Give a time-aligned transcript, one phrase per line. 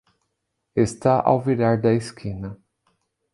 [0.75, 2.59] Está ao virar da esquina.